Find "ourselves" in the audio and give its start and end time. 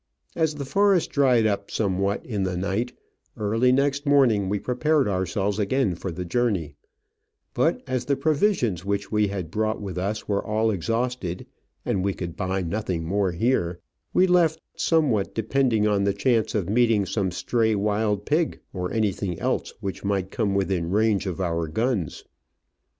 5.07-5.59